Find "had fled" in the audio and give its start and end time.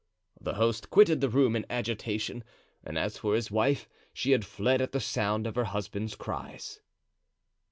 4.31-4.81